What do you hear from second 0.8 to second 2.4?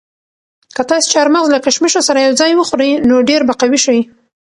تاسي چهارمغز له کشمشو سره یو